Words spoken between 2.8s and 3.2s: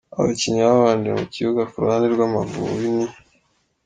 ni:.